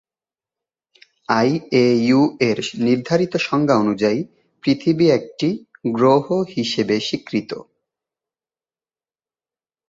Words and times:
IAU 1.33 2.21
এর 2.49 2.57
নির্ধারিত 2.79 3.33
সংজ্ঞা 3.47 3.75
অনুযায়ী, 3.77 4.19
পৃথিবী 4.63 5.05
একটি 5.09 5.49
"গ্রহ" 5.91 6.25
হিসেবে 6.55 6.95
স্বীকৃত। 6.99 7.51